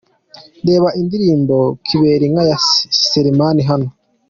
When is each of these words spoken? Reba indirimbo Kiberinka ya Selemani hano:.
Reba 0.67 0.89
indirimbo 1.01 1.55
Kiberinka 1.85 2.41
ya 2.49 2.57
Selemani 3.09 3.61
hano:. 3.69 3.87